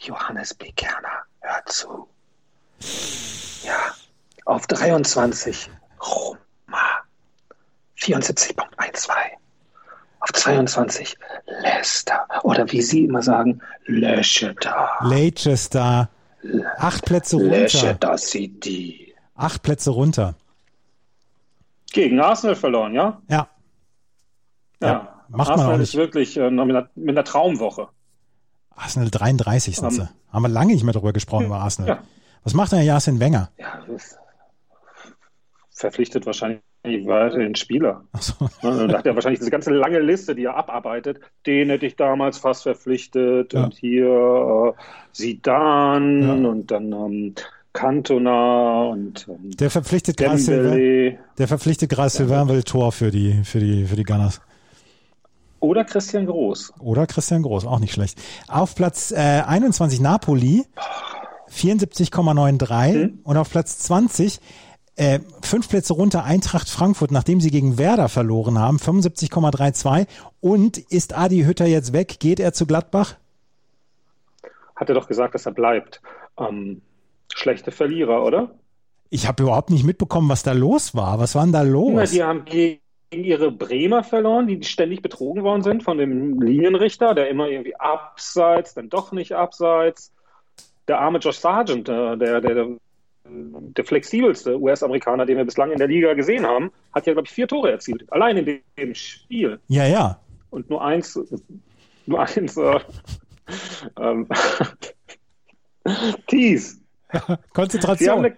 Johannes 0.00 0.54
B. 0.54 0.72
Kerner, 0.72 1.24
hört 1.40 1.68
zu. 1.68 2.08
Ja, 3.64 3.94
auf 4.46 4.66
23 4.66 5.70
Roma 6.00 6.38
74.12. 7.98 8.56
Auf 10.20 10.32
22 10.32 11.16
Leicester. 11.62 12.26
Oder 12.42 12.70
wie 12.72 12.82
Sie 12.82 13.04
immer 13.04 13.22
sagen, 13.22 13.60
Leicester. 13.86 14.90
Leicester. 15.00 16.08
Acht 16.78 17.04
Plätze 17.04 17.36
runter. 17.36 17.60
Leicester 17.60 18.18
City. 18.18 19.14
Acht 19.34 19.62
Plätze 19.62 19.90
runter. 19.90 20.34
Gegen 21.92 22.20
Arsenal 22.20 22.56
verloren, 22.56 22.94
ja? 22.94 23.20
Ja. 23.28 23.48
Ja, 24.80 24.88
ja 24.88 25.24
macht 25.28 25.50
Arsenal 25.50 25.66
man 25.66 25.74
auch 25.74 25.78
nicht. 25.78 25.88
ist 25.90 25.96
wirklich 25.96 26.36
äh, 26.36 26.50
mit, 26.50 26.60
einer, 26.60 26.88
mit 26.94 27.16
einer 27.16 27.24
Traumwoche. 27.24 27.88
Arsenal 28.74 29.10
33 29.10 29.76
sind 29.76 29.84
um, 29.84 29.90
sie. 29.90 30.08
Haben 30.30 30.42
wir 30.42 30.48
lange 30.48 30.72
nicht 30.72 30.84
mehr 30.84 30.94
darüber 30.94 31.12
gesprochen, 31.12 31.46
über 31.46 31.60
Arsenal. 31.60 31.88
Ja. 31.88 32.02
Was 32.44 32.54
macht 32.54 32.72
denn 32.72 32.82
Jasin 32.82 33.20
Wenger? 33.20 33.50
Ja, 33.58 33.80
verpflichtet 35.80 36.26
wahrscheinlich 36.26 36.62
weiter 36.84 37.38
den 37.38 37.56
Spieler. 37.56 38.04
Ach 38.12 38.22
so. 38.22 38.34
Ne, 38.62 38.86
da 38.88 38.98
hat 38.98 39.06
er 39.06 39.14
wahrscheinlich 39.14 39.40
diese 39.40 39.50
ganze 39.50 39.72
lange 39.72 39.98
Liste, 39.98 40.34
die 40.34 40.44
er 40.44 40.56
abarbeitet. 40.56 41.20
Den 41.46 41.70
hätte 41.70 41.86
ich 41.86 41.96
damals 41.96 42.38
fast 42.38 42.62
verpflichtet 42.62 43.52
ja. 43.52 43.64
und 43.64 43.74
hier 43.74 44.74
äh, 44.78 44.82
Sidan 45.12 46.22
ja. 46.22 46.48
und 46.48 46.70
dann 46.70 46.92
ähm, 46.92 47.34
Cantona 47.72 48.84
und 48.84 49.26
ähm, 49.28 49.50
der 49.56 49.70
verpflichtet 49.70 50.16
Gras 50.16 50.44
Silvain, 50.44 51.18
der 51.38 51.48
verpflichtet 51.48 51.90
Gras 51.90 52.14
Silvain 52.14 52.48
will 52.48 52.62
Tor 52.62 52.92
für 52.92 53.10
die 53.10 53.44
für 53.44 53.60
die 53.60 53.84
für 53.84 53.96
die 53.96 54.04
Gunners. 54.04 54.40
Oder 55.60 55.84
Christian 55.84 56.26
Groß. 56.26 56.72
Oder 56.80 57.06
Christian 57.06 57.42
Groß, 57.42 57.66
auch 57.66 57.78
nicht 57.78 57.92
schlecht. 57.92 58.20
Auf 58.48 58.74
Platz 58.74 59.12
äh, 59.12 59.42
21 59.46 60.00
Napoli, 60.00 60.64
74,93 61.50 62.92
hm? 62.92 63.18
und 63.22 63.36
auf 63.36 63.50
Platz 63.50 63.78
20 63.78 64.40
äh, 64.96 65.20
fünf 65.42 65.68
Plätze 65.68 65.94
runter 65.94 66.24
Eintracht 66.24 66.68
Frankfurt, 66.68 67.10
nachdem 67.10 67.40
sie 67.40 67.50
gegen 67.50 67.78
Werder 67.78 68.08
verloren 68.08 68.58
haben, 68.58 68.78
75,32. 68.78 70.06
Und 70.40 70.78
ist 70.78 71.16
Adi 71.16 71.42
Hütter 71.44 71.66
jetzt 71.66 71.92
weg? 71.92 72.20
Geht 72.20 72.40
er 72.40 72.52
zu 72.52 72.66
Gladbach? 72.66 73.16
Hat 74.76 74.88
er 74.88 74.94
doch 74.94 75.08
gesagt, 75.08 75.34
dass 75.34 75.46
er 75.46 75.52
bleibt. 75.52 76.00
Ähm, 76.38 76.82
schlechte 77.32 77.70
Verlierer, 77.70 78.24
oder? 78.24 78.50
Ich 79.10 79.26
habe 79.26 79.42
überhaupt 79.42 79.70
nicht 79.70 79.84
mitbekommen, 79.84 80.28
was 80.28 80.42
da 80.42 80.52
los 80.52 80.94
war. 80.94 81.18
Was 81.18 81.34
war 81.34 81.42
denn 81.42 81.52
da 81.52 81.62
los? 81.62 81.92
Na, 81.94 82.04
die 82.04 82.22
haben 82.22 82.44
gegen 82.44 82.80
ihre 83.12 83.50
Bremer 83.50 84.04
verloren, 84.04 84.46
die 84.46 84.62
ständig 84.62 85.02
betrogen 85.02 85.42
worden 85.42 85.62
sind 85.62 85.82
von 85.82 85.98
dem 85.98 86.40
Linienrichter, 86.40 87.14
der 87.14 87.28
immer 87.28 87.48
irgendwie 87.48 87.76
abseits, 87.76 88.74
dann 88.74 88.88
doch 88.88 89.12
nicht 89.12 89.32
abseits. 89.32 90.12
Der 90.86 91.00
arme 91.00 91.18
Josh 91.18 91.38
Sargent, 91.38 91.88
äh, 91.88 92.16
der, 92.16 92.40
der, 92.40 92.54
der, 92.54 92.68
der 93.24 93.84
flexibelste 93.84 94.60
US-Amerikaner, 94.60 95.26
den 95.26 95.36
wir 95.36 95.44
bislang 95.44 95.72
in 95.72 95.78
der 95.78 95.88
Liga 95.88 96.14
gesehen 96.14 96.46
haben, 96.46 96.70
hat 96.92 97.06
ja, 97.06 97.12
glaube 97.12 97.26
ich, 97.26 97.34
vier 97.34 97.48
Tore 97.48 97.70
erzielt. 97.70 98.10
Allein 98.12 98.36
in 98.36 98.60
dem 98.78 98.94
Spiel. 98.94 99.60
Ja, 99.68 99.86
ja. 99.86 100.20
Und 100.50 100.70
nur 100.70 100.82
eins, 100.82 101.18
nur 102.06 102.20
eins, 102.20 102.56
äh, 102.56 102.80
ähm, 103.98 104.28
Tees. 106.26 106.80
Konzentration. 107.52 107.98
Sie 107.98 108.10
haben 108.10 108.24
eine 108.24 108.34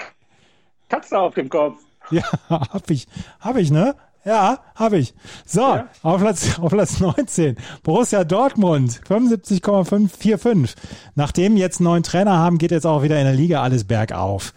Katze 0.88 1.18
auf 1.18 1.34
dem 1.34 1.48
Kopf. 1.48 1.78
Ja, 2.10 2.22
hab 2.48 2.90
ich. 2.90 3.06
Hab 3.40 3.56
ich, 3.56 3.70
ne? 3.70 3.94
Ja, 4.24 4.60
habe 4.76 4.98
ich. 4.98 5.14
So, 5.44 5.60
ja. 5.60 5.88
auf, 6.02 6.20
Platz, 6.20 6.58
auf 6.60 6.70
Platz 6.70 7.00
19. 7.00 7.56
Borussia 7.82 8.24
Dortmund, 8.24 9.00
75,545. 9.06 10.76
Nachdem 11.14 11.56
jetzt 11.56 11.80
einen 11.80 11.86
neuen 11.86 12.02
Trainer 12.02 12.38
haben, 12.38 12.58
geht 12.58 12.70
jetzt 12.70 12.86
auch 12.86 13.02
wieder 13.02 13.18
in 13.18 13.24
der 13.24 13.34
Liga 13.34 13.62
alles 13.62 13.84
bergauf. 13.84 14.54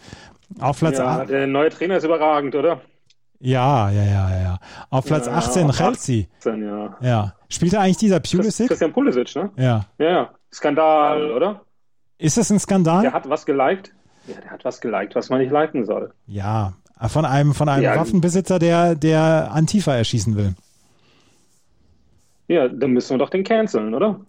Auf 0.60 0.80
Platz 0.80 1.00
ja, 1.00 1.22
8. 1.22 1.30
der 1.30 1.48
neue 1.48 1.70
Trainer 1.70 1.98
ist 1.98 2.04
überragend, 2.04 2.54
oder? 2.56 2.82
Ja, 3.40 3.90
ja, 3.90 4.04
ja, 4.04 4.42
ja. 4.42 4.60
Auf 4.90 5.06
Platz 5.06 5.26
Ja, 5.26 5.34
18 5.34 5.70
auf 5.70 5.76
Chelsea. 5.78 6.26
18, 6.38 6.64
ja. 6.64 6.98
Ja. 7.02 7.34
Spielt 7.50 7.74
da 7.74 7.82
eigentlich 7.82 7.98
dieser 7.98 8.20
Pulisic? 8.20 8.68
Christian 8.68 8.94
Pulisic, 8.94 9.36
ne? 9.36 9.52
Ja. 9.58 9.86
Ja, 9.98 10.10
ja. 10.10 10.30
Skandal, 10.54 11.32
oder? 11.32 11.62
Ist 12.18 12.38
das 12.38 12.50
ein 12.50 12.60
Skandal? 12.60 13.02
Der 13.02 13.14
hat 13.14 13.30
was 13.30 13.46
geliked. 13.46 13.94
Ja, 14.28 14.36
der 14.42 14.52
hat 14.52 14.66
was 14.66 14.82
geliked, 14.82 15.16
was 15.16 15.30
man 15.30 15.40
nicht 15.40 15.52
liken 15.52 15.86
soll. 15.86 16.14
Ja. 16.28 16.74
Von 17.08 17.26
einem, 17.26 17.54
von 17.54 17.68
einem 17.70 17.84
Ja. 17.84 17.96
Waffenbesitzer, 17.98 18.58
der, 18.58 18.96
der 18.96 19.52
Antifa 19.52 19.94
erschießen 19.96 20.36
will. 20.36 20.56
Ja, 22.48 22.68
dann 22.68 22.92
müssen 22.92 23.12
wir 23.12 23.18
doch 23.18 23.30
den 23.30 23.44
canceln, 23.44 23.94
oder? 23.94 24.20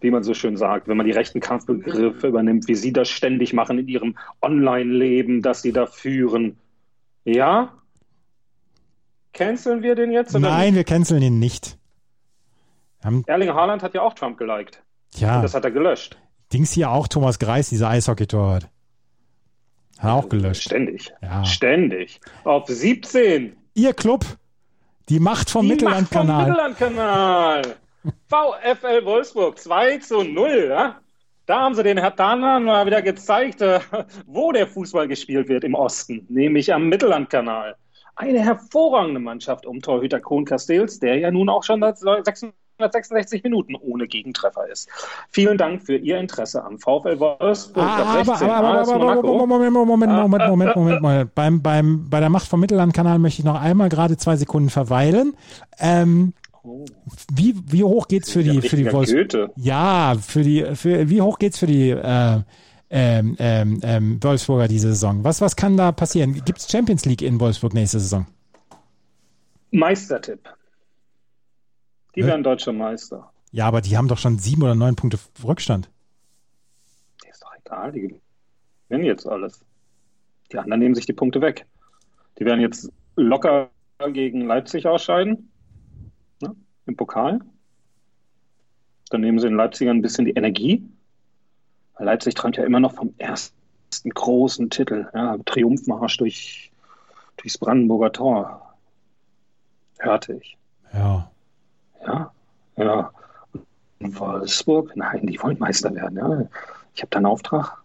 Wie 0.00 0.10
man 0.10 0.22
so 0.22 0.34
schön 0.34 0.56
sagt, 0.56 0.86
wenn 0.86 0.96
man 0.96 1.06
die 1.06 1.12
rechten 1.12 1.40
Kampfbegriffe 1.40 2.26
übernimmt, 2.28 2.68
wie 2.68 2.74
sie 2.74 2.92
das 2.92 3.08
ständig 3.08 3.52
machen 3.54 3.78
in 3.78 3.88
ihrem 3.88 4.16
Online-Leben, 4.42 5.40
das 5.40 5.62
sie 5.62 5.72
da 5.72 5.86
führen. 5.86 6.56
Ja? 7.24 7.72
Canceln 9.32 9.82
wir 9.82 9.94
den 9.94 10.12
jetzt? 10.12 10.38
Nein, 10.38 10.74
wir 10.74 10.84
canceln 10.84 11.22
ihn 11.22 11.38
nicht. 11.38 11.78
Haben? 13.02 13.24
Erling 13.26 13.50
Haaland 13.50 13.82
hat 13.82 13.94
ja 13.94 14.02
auch 14.02 14.14
Trump 14.14 14.36
geliked. 14.38 14.82
ja, 15.14 15.36
Und 15.36 15.42
das 15.42 15.54
hat 15.54 15.64
er 15.64 15.70
gelöscht. 15.70 16.18
Dings 16.52 16.72
hier 16.72 16.90
auch 16.90 17.08
Thomas 17.08 17.38
Greis, 17.38 17.70
dieser 17.70 17.88
Eishockey-Torwart. 17.88 18.68
Hat 19.98 20.10
auch 20.10 20.28
gelöscht. 20.28 20.64
Ständig. 20.64 21.12
Ja. 21.22 21.44
Ständig. 21.44 22.20
Auf 22.44 22.66
17. 22.66 23.56
Ihr 23.74 23.92
Club, 23.92 24.24
die 25.08 25.20
Macht 25.20 25.50
vom 25.50 25.66
Mittellandkanal. 25.66 26.26
Macht 26.26 26.78
vom 26.78 26.88
Mittellandkanal. 26.88 27.62
VfL 28.28 29.04
Wolfsburg 29.04 29.58
2 29.58 29.98
zu 29.98 30.22
0. 30.22 30.66
Ja? 30.68 31.00
Da 31.46 31.60
haben 31.60 31.74
sie 31.74 31.82
den 31.82 31.98
Herr 31.98 32.10
Danan 32.10 32.64
mal 32.64 32.86
wieder 32.86 33.02
gezeigt, 33.02 33.60
äh, 33.60 33.80
wo 34.26 34.52
der 34.52 34.66
Fußball 34.66 35.08
gespielt 35.08 35.48
wird 35.48 35.64
im 35.64 35.74
Osten, 35.74 36.26
nämlich 36.28 36.72
am 36.72 36.88
Mittellandkanal. 36.88 37.76
Eine 38.16 38.40
hervorragende 38.40 39.20
Mannschaft 39.20 39.66
um 39.66 39.80
Torhüter 39.80 40.20
Kohn 40.20 40.44
Castells, 40.44 41.00
der 41.00 41.18
ja 41.18 41.30
nun 41.30 41.48
auch 41.48 41.64
schon 41.64 41.80
seit 41.80 41.98
666 42.78 43.42
Minuten 43.44 43.76
ohne 43.76 44.06
Gegentreffer 44.06 44.68
ist. 44.68 44.88
Vielen 45.30 45.58
Dank 45.58 45.82
für 45.82 45.96
Ihr 45.96 46.18
Interesse 46.18 46.64
am 46.64 46.78
VfL 46.78 47.18
Wolfsburg. 47.18 47.84
Ah, 47.84 48.02
auf 48.02 48.08
aber, 48.08 48.24
16 48.24 48.50
aber, 48.50 48.54
aber, 48.54 48.80
AS 48.80 48.88
aber, 48.88 48.94
aber, 48.96 49.22
Monaco. 49.22 49.46
Moment, 49.46 49.72
Moment, 49.72 49.72
Moment, 49.72 50.12
Moment, 50.12 50.48
Moment, 50.48 50.76
Moment, 50.76 51.02
Moment. 51.02 51.34
Beim, 51.34 51.62
beim, 51.62 52.10
bei 52.10 52.20
der 52.20 52.30
Macht 52.30 52.48
vom 52.48 52.60
Mittellandkanal 52.60 53.18
möchte 53.18 53.40
ich 53.40 53.44
noch 53.44 53.60
einmal 53.60 53.88
gerade 53.88 54.16
zwei 54.16 54.36
Sekunden 54.36 54.70
verweilen. 54.70 55.34
Ähm, 55.78 56.32
Oh, 56.66 56.86
wie, 57.30 57.54
wie 57.66 57.84
hoch 57.84 58.08
geht's 58.08 58.30
für 58.30 58.42
die, 58.42 58.62
für 58.62 58.76
die 58.76 58.90
Wolfsburg? 58.90 59.50
Ja, 59.56 60.14
für 60.18 60.42
die, 60.42 60.64
für, 60.74 61.10
wie 61.10 61.20
hoch 61.20 61.38
geht's 61.38 61.58
für 61.58 61.66
die, 61.66 61.90
äh, 61.90 62.40
ähm, 62.90 63.36
ähm, 63.38 63.80
ähm, 63.82 64.18
Wolfsburger 64.22 64.68
diese 64.68 64.88
Saison? 64.88 65.24
Was, 65.24 65.40
was 65.40 65.56
kann 65.56 65.76
da 65.76 65.92
passieren? 65.92 66.42
Gibt's 66.44 66.70
Champions 66.70 67.04
League 67.04 67.22
in 67.22 67.40
Wolfsburg 67.40 67.74
nächste 67.74 67.98
Saison? 67.98 68.26
Meistertipp. 69.72 70.48
Die 72.14 72.22
Hä? 72.22 72.28
werden 72.28 72.42
deutscher 72.42 72.72
Meister. 72.72 73.30
Ja, 73.50 73.66
aber 73.66 73.80
die 73.80 73.96
haben 73.96 74.08
doch 74.08 74.18
schon 74.18 74.38
sieben 74.38 74.62
oder 74.62 74.74
neun 74.74 74.96
Punkte 74.96 75.18
Rückstand. 75.44 75.88
Ist 77.30 77.42
doch 77.42 77.52
egal, 77.64 77.92
die 77.92 78.20
gewinnen 78.88 79.04
jetzt 79.04 79.26
alles. 79.26 79.64
Die 80.52 80.58
anderen 80.58 80.80
nehmen 80.80 80.94
sich 80.94 81.06
die 81.06 81.12
Punkte 81.12 81.40
weg. 81.40 81.66
Die 82.38 82.44
werden 82.44 82.60
jetzt 82.60 82.90
locker 83.16 83.70
gegen 84.12 84.42
Leipzig 84.42 84.86
ausscheiden. 84.86 85.50
Ne, 86.40 86.54
Im 86.86 86.96
Pokal. 86.96 87.40
Dann 89.10 89.20
nehmen 89.20 89.38
sie 89.38 89.46
den 89.48 89.56
Leipzigern 89.56 89.98
ein 89.98 90.02
bisschen 90.02 90.24
die 90.24 90.32
Energie. 90.32 90.84
Leipzig 91.98 92.34
träumt 92.34 92.56
ja 92.56 92.64
immer 92.64 92.80
noch 92.80 92.94
vom 92.94 93.14
ersten 93.18 94.10
großen 94.10 94.70
Titel. 94.70 95.08
Ja, 95.14 95.38
Triumphmarsch 95.44 96.16
durch, 96.16 96.72
durchs 97.36 97.58
Brandenburger 97.58 98.12
Tor. 98.12 98.74
Hörte 99.98 100.34
ich. 100.34 100.56
Ja, 100.92 101.30
ja. 102.84 103.10
Und 104.00 104.18
Wolfsburg, 104.20 104.94
nein, 104.96 105.26
die 105.26 105.40
wollen 105.42 105.58
Meister 105.58 105.94
werden. 105.94 106.16
Ja. 106.18 106.46
Ich 106.94 107.02
habe 107.02 107.10
da 107.10 107.16
einen 107.18 107.26
Auftrag. 107.26 107.78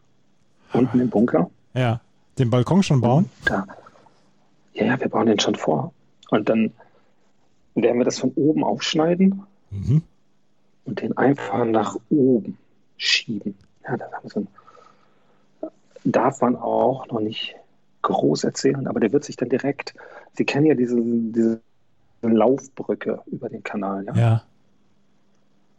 Unten 0.73 0.99
im 0.99 1.09
Bunker. 1.09 1.49
Ja. 1.73 1.99
Den 2.37 2.49
Balkon 2.49 2.83
schon 2.83 3.01
bauen? 3.01 3.29
Da. 3.45 3.65
Ja, 4.73 4.85
ja, 4.85 4.99
wir 4.99 5.09
bauen 5.09 5.25
den 5.25 5.39
schon 5.39 5.55
vor. 5.55 5.91
Und 6.29 6.47
dann 6.49 6.71
werden 7.75 7.97
wir 7.97 8.05
das 8.05 8.19
von 8.19 8.31
oben 8.35 8.63
aufschneiden 8.63 9.43
Mhm. 9.71 10.01
und 10.85 11.01
den 11.01 11.15
einfach 11.17 11.63
nach 11.65 11.95
oben 12.09 12.57
schieben. 12.97 13.55
Ja, 13.87 13.97
dann 13.97 14.11
haben 14.11 14.23
wir 14.23 14.29
so 14.29 14.39
ein, 14.41 14.47
darf 16.03 16.41
man 16.41 16.55
auch 16.55 17.07
noch 17.07 17.19
nicht 17.19 17.55
groß 18.01 18.43
erzählen, 18.45 18.87
aber 18.87 18.99
der 18.99 19.11
wird 19.11 19.23
sich 19.25 19.35
dann 19.35 19.49
direkt, 19.49 19.93
Sie 20.33 20.45
kennen 20.45 20.65
ja 20.65 20.75
diese, 20.75 20.95
diese 21.01 21.61
Laufbrücke 22.21 23.21
über 23.27 23.49
den 23.49 23.63
Kanal, 23.63 24.05
ja, 24.05 24.15
Ja. 24.15 24.43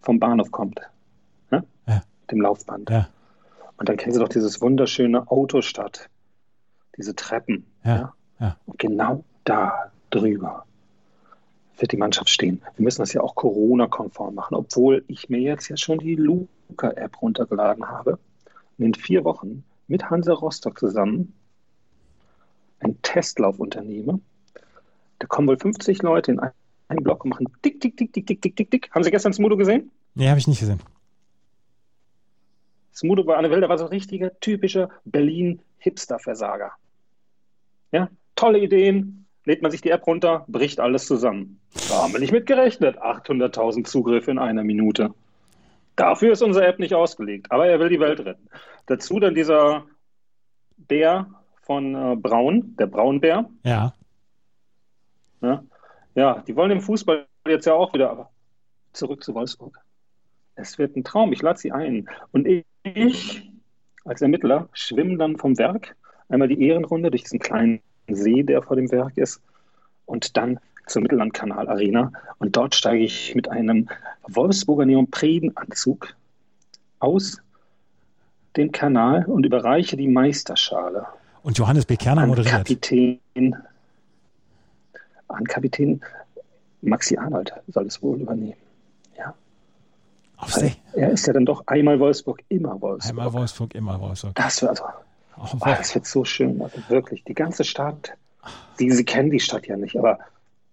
Vom 0.01 0.19
Bahnhof 0.19 0.51
kommt, 0.51 0.81
ne? 1.51 1.65
Ja. 1.87 2.03
dem 2.31 2.41
Laufband. 2.41 2.91
Ja. 2.91 3.09
Und 3.77 3.89
dann 3.89 3.97
kennen 3.97 4.13
Sie 4.13 4.21
doch 4.21 4.29
dieses 4.29 4.61
wunderschöne 4.61 5.31
Autostadt, 5.31 6.09
diese 6.97 7.15
Treppen. 7.15 7.67
Ja. 7.85 8.15
Ja. 8.39 8.57
Und 8.67 8.79
genau 8.79 9.25
da 9.45 9.91
drüber 10.11 10.65
wird 11.79 11.93
die 11.93 11.97
Mannschaft 11.97 12.29
stehen. 12.31 12.63
Wir 12.77 12.85
müssen 12.85 13.01
das 13.01 13.13
ja 13.13 13.23
auch 13.23 13.35
Corona-konform 13.35 14.35
machen, 14.35 14.55
obwohl 14.55 15.05
ich 15.09 15.29
mir 15.29 15.41
jetzt 15.41 15.69
ja 15.69 15.77
schon 15.77 15.99
die 15.99 16.15
Luca-App 16.15 17.23
runtergeladen 17.23 17.89
habe 17.89 18.19
und 18.79 18.85
in 18.85 18.95
vier 18.95 19.25
Wochen 19.25 19.65
mit 19.87 20.11
Hansa 20.11 20.33
Rostock 20.33 20.79
zusammen 20.79 21.35
einen 22.81 23.01
Testlauf 23.03 23.59
unternehme. 23.59 24.21
Da 25.19 25.27
kommen 25.27 25.49
wohl 25.49 25.59
50 25.59 26.03
Leute 26.03 26.33
in 26.33 26.41
einen 26.91 27.05
Block 27.05 27.25
machen 27.25 27.47
tick, 27.63 27.81
tick, 27.81 27.97
tick, 27.97 28.13
tick, 28.13 28.27
tick, 28.27 28.43
tick, 28.43 28.57
tick, 28.57 28.71
tick. 28.71 28.91
Haben 28.91 29.05
Sie 29.05 29.11
gestern 29.11 29.33
Smudo 29.33 29.57
gesehen? 29.57 29.91
Nee, 30.15 30.29
habe 30.29 30.39
ich 30.39 30.49
nicht 30.49 30.61
gesehen. 30.61 30.81
Smudo 32.93 33.25
bei 33.25 33.37
Anne 33.37 33.51
Wilder 33.51 33.69
war 33.69 33.79
so 33.79 33.85
ein 33.85 33.91
richtiger, 33.91 34.39
typischer 34.41 34.91
Berlin-Hipster-Versager. 35.05 36.73
Ja, 37.93 38.09
tolle 38.35 38.59
Ideen, 38.59 39.27
lädt 39.45 39.63
man 39.63 39.71
sich 39.71 39.81
die 39.81 39.91
App 39.91 40.07
runter, 40.07 40.45
bricht 40.49 40.81
alles 40.81 41.07
zusammen. 41.07 41.61
Da 41.89 42.03
haben 42.03 42.13
wir 42.13 42.21
nicht 42.21 42.33
mit 42.33 42.47
gerechnet. 42.47 42.99
800.000 42.99 43.85
Zugriffe 43.85 44.33
in 44.33 44.39
einer 44.39 44.65
Minute. 44.65 45.15
Dafür 45.95 46.33
ist 46.33 46.43
unsere 46.43 46.67
App 46.67 46.79
nicht 46.79 46.95
ausgelegt, 46.95 47.53
aber 47.53 47.67
er 47.67 47.79
will 47.79 47.89
die 47.89 48.01
Welt 48.01 48.21
retten. 48.21 48.49
Dazu 48.87 49.21
dann 49.21 49.35
dieser 49.35 49.85
Bär 50.77 51.27
von 51.63 51.95
äh, 51.95 52.17
Braun, 52.17 52.75
der 52.79 52.87
Braunbär. 52.87 53.49
Ja. 53.63 53.95
Ne? 55.41 55.65
Ja, 56.15 56.43
die 56.47 56.57
wollen 56.57 56.73
im 56.73 56.81
Fußball 56.81 57.27
jetzt 57.47 57.67
ja 57.67 57.75
auch 57.75 57.93
wieder, 57.95 58.11
aber 58.11 58.31
zurück 58.93 59.23
zu 59.23 59.35
Wolfsburg. 59.35 59.79
Es 60.57 60.79
wird 60.79 60.97
ein 60.97 61.05
Traum, 61.05 61.33
ich 61.33 61.43
lade 61.43 61.59
sie 61.59 61.73
ein. 61.73 62.09
Und 62.33 62.47
ich, 62.83 63.51
als 64.05 64.21
Ermittler, 64.21 64.69
schwimme 64.73 65.17
dann 65.17 65.37
vom 65.37 65.57
Werk 65.59 65.97
einmal 66.29 66.49
die 66.49 66.63
Ehrenrunde 66.63 67.11
durch 67.11 67.23
diesen 67.23 67.39
kleinen 67.39 67.81
See, 68.09 68.43
der 68.43 68.63
vor 68.63 68.77
dem 68.77 68.91
Werk 68.91 69.17
ist, 69.17 69.41
und 70.07 70.37
dann 70.37 70.59
zur 70.87 71.03
Mittellandkanal 71.03 71.69
Arena. 71.69 72.13
Und 72.39 72.57
dort 72.57 72.75
steige 72.75 73.05
ich 73.05 73.35
mit 73.35 73.49
einem 73.49 73.89
Wolfsburger 74.27 74.85
Neoprenanzug 74.85 76.15
aus 76.99 77.41
dem 78.57 78.73
Kanal 78.73 79.25
und 79.27 79.47
überreiche 79.47 79.97
die 79.97 80.09
Meisterschale 80.09 81.07
Und 81.43 81.59
Johannes 81.59 81.87
B. 81.87 81.97
Kerner 81.97 82.23
an 82.23 82.29
moderiert. 82.29 82.53
Kapitän, 82.53 83.57
an 85.31 85.45
Kapitän 85.45 86.01
Maxi 86.83 87.17
Arnold 87.17 87.53
soll 87.69 87.87
es 87.87 88.03
wohl 88.03 88.21
übernehmen. 88.21 88.57
Ja. 89.19 89.35
Auf 90.39 90.53
See. 90.53 90.73
Er 90.95 91.11
ist 91.11 91.27
ja 91.27 91.33
dann 91.33 91.45
doch 91.45 91.63
einmal 91.67 92.01
Wolfsburg, 92.01 92.43
immer 92.49 92.81
Wolfsburg. 92.81 93.11
Einmal 93.19 93.33
Wolfsburg, 93.33 93.75
immer 93.75 94.01
Wolfsburg. 94.01 94.35
Das 94.35 94.61
wird 94.63 94.71
also, 94.71 94.85
Oh, 95.43 95.47
oh, 95.55 95.59
das 95.65 95.95
wird 95.95 96.05
so 96.07 96.25
schön. 96.25 96.61
Also 96.61 96.79
wirklich, 96.89 97.25
die 97.25 97.33
ganze 97.35 97.65
Stadt. 97.65 98.13
Sie, 98.77 98.91
Sie 98.91 99.05
kennen 99.05 99.31
die 99.31 99.41
Stadt 99.41 99.67
ja 99.67 99.77
nicht, 99.77 99.97
aber 99.97 100.19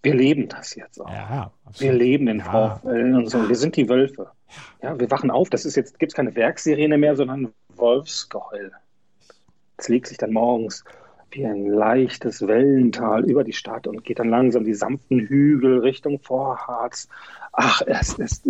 wir 0.03 0.13
leben 0.13 0.49
das 0.49 0.75
jetzt 0.75 0.99
auch. 0.99 1.09
ja, 1.09 1.51
Wir 1.77 1.93
leben 1.93 2.25
den 2.25 2.39
Ja. 2.39 2.77
VfL 2.77 3.15
und 3.15 3.29
so. 3.29 3.47
Wir 3.47 3.55
sind 3.55 3.75
die 3.77 3.87
Wölfe. 3.87 4.29
Ja, 4.81 4.99
wir 4.99 5.09
wachen 5.11 5.31
auf. 5.31 5.49
Das 5.49 5.63
ist 5.65 5.75
jetzt, 5.75 5.99
gibt 5.99 6.11
es 6.11 6.15
keine 6.15 6.35
Werksirene 6.35 6.97
mehr, 6.97 7.15
sondern 7.15 7.53
Wolfsgeheul. 7.75 8.71
Es 9.77 9.87
legt 9.89 10.07
sich 10.07 10.17
dann 10.17 10.33
morgens 10.33 10.83
wie 11.31 11.45
ein 11.45 11.67
leichtes 11.67 12.45
Wellental 12.47 13.23
über 13.29 13.43
die 13.43 13.53
Stadt 13.53 13.87
und 13.87 14.03
geht 14.03 14.19
dann 14.19 14.29
langsam 14.29 14.63
die 14.63 14.73
sanften 14.73 15.19
Hügel 15.19 15.79
Richtung 15.79 16.19
Vorharz. 16.19 17.07
Ach, 17.51 17.81
es 17.85 18.13
ist 18.13 18.49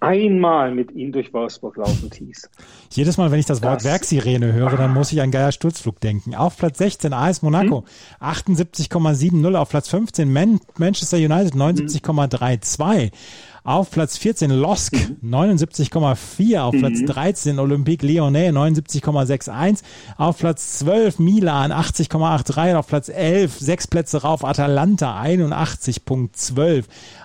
einmal 0.00 0.74
mit 0.74 0.92
ihnen 0.92 1.12
durch 1.12 1.32
Wolfsburg 1.32 1.76
laufen, 1.78 2.10
Thies. 2.10 2.50
Jedes 2.90 3.16
Mal, 3.16 3.30
wenn 3.30 3.38
ich 3.38 3.46
das 3.46 3.62
Wort 3.62 3.76
Das- 3.76 3.84
Werksirene 3.84 4.52
höre, 4.52 4.76
dann 4.76 4.92
muss 4.92 5.10
ich 5.12 5.20
an 5.22 5.30
Geier 5.30 5.50
Sturzflug 5.50 5.98
denken. 6.00 6.34
Auf 6.34 6.58
Platz 6.58 6.76
16 6.78 7.12
AS 7.14 7.40
Monaco, 7.42 7.84
78,70 8.20 9.54
auf 9.56 9.70
Platz 9.70 9.88
15 9.88 10.30
Man 10.30 10.60
Manchester 10.78 11.16
United 11.16 11.54
79,32. 11.54 13.12
Auf 13.66 13.90
Platz 13.90 14.18
14 14.18 14.50
Losk 14.50 14.94
79,4. 15.24 16.58
Auf 16.58 16.74
Platz 16.78 17.02
13 17.06 17.58
Olympique 17.58 18.06
Lyonnais 18.06 18.52
79,61. 18.52 19.78
Auf 20.18 20.36
Platz 20.36 20.80
12 20.80 21.18
Milan 21.18 21.72
80,83. 21.72 22.74
Auf 22.74 22.86
Platz 22.86 23.08
11 23.08 23.58
sechs 23.58 23.86
Plätze 23.86 24.20
rauf 24.20 24.44
Atalanta 24.44 25.18
81,12. 25.18 26.84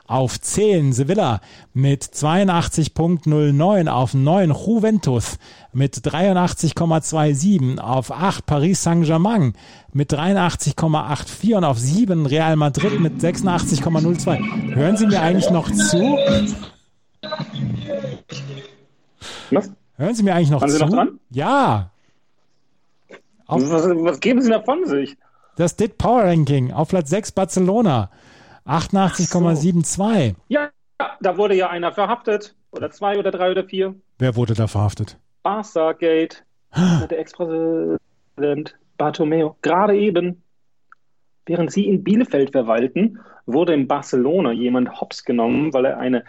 Auf 0.10 0.42
10 0.42 0.92
Sevilla 0.92 1.40
mit 1.72 2.04
82,09. 2.04 3.88
Auf 3.90 4.16
9 4.16 4.50
Juventus 4.50 5.38
mit 5.72 5.98
83,27. 5.98 7.78
Auf 7.78 8.12
8 8.12 8.44
Paris 8.48 8.82
Saint-Germain 8.82 9.54
mit 9.94 10.12
83,84 10.12 11.56
und 11.56 11.64
auf 11.64 11.78
7 11.78 12.26
Real 12.26 12.56
Madrid 12.56 13.00
mit 13.00 13.22
86,02. 13.22 14.74
Hören 14.74 14.98
Sie 14.98 15.06
mir 15.06 15.22
eigentlich 15.22 15.52
noch 15.52 15.70
zu? 15.72 16.18
Was? 19.52 19.72
Hören 19.96 20.16
Sie 20.16 20.24
mir 20.24 20.34
eigentlich 20.34 20.50
noch 20.50 20.62
Waren 20.62 20.70
zu? 20.72 20.78
Sie 20.78 20.84
noch 20.84 20.90
dran? 20.90 21.20
Ja. 21.30 21.92
Was, 23.46 23.70
was 23.70 24.20
geben 24.20 24.42
Sie 24.42 24.50
da 24.50 24.60
von 24.64 24.88
sich? 24.88 25.18
Das 25.56 25.76
DIT 25.76 26.00
Power 26.00 26.24
Ranking 26.24 26.72
auf 26.72 26.90
Platz 26.90 27.12
6 27.12 27.34
Barcelona 27.34 28.10
88,72. 28.70 30.36
Ja, 30.48 30.70
da 31.22 31.38
wurde 31.38 31.56
ja 31.56 31.70
einer 31.70 31.92
verhaftet. 31.92 32.56
Oder 32.72 32.92
zwei 32.92 33.18
oder 33.18 33.32
drei 33.32 33.50
oder 33.50 33.64
vier. 33.64 33.96
Wer 34.20 34.36
wurde 34.36 34.54
da 34.54 34.68
verhaftet? 34.68 35.18
Barca 35.42 35.94
Gate. 35.94 36.46
Der 36.76 37.20
Ex-Präsident 37.20 38.78
Bartomeo. 38.98 39.56
Gerade 39.64 39.98
eben, 39.98 40.44
während 41.48 41.72
Sie 41.72 41.88
in 41.88 42.04
Bielefeld 42.04 42.52
verwalten, 42.52 43.20
wurde 43.48 43.74
in 43.74 43.88
Barcelona 43.88 44.52
jemand 44.52 45.02
hops 45.02 45.26
genommen, 45.26 45.74
weil 45.74 45.86
er 45.86 45.98
eine, 45.98 46.24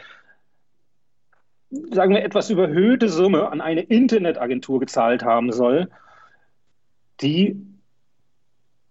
sagen 1.91 2.15
wir, 2.15 2.25
etwas 2.25 2.49
überhöhte 2.49 3.11
Summe 3.11 3.51
an 3.51 3.61
eine 3.61 3.83
Internetagentur 3.83 4.81
gezahlt 4.81 5.23
haben 5.25 5.53
soll, 5.53 5.91
die 7.21 7.61